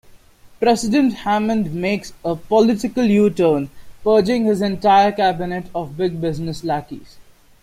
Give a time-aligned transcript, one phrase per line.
[0.59, 3.69] President Hammond makes "a political U-turn,"
[4.03, 7.17] purging his entire cabinet of "big-business lackeys.